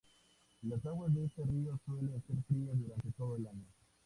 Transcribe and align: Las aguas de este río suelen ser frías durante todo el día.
Las 0.63 0.83
aguas 0.87 1.13
de 1.13 1.25
este 1.25 1.43
río 1.43 1.79
suelen 1.85 2.19
ser 2.25 2.35
frías 2.47 2.75
durante 2.75 3.11
todo 3.11 3.35
el 3.37 3.43
día. 3.43 3.51